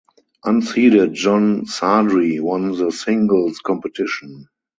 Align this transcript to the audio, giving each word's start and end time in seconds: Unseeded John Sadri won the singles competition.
Unseeded 0.43 1.13
John 1.13 1.65
Sadri 1.65 2.41
won 2.41 2.71
the 2.75 2.89
singles 2.91 3.59
competition. 3.59 4.47